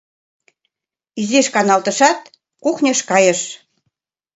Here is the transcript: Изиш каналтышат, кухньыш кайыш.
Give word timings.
Изиш 1.21 1.47
каналтышат, 1.55 2.19
кухньыш 2.63 2.99
кайыш. 3.09 3.41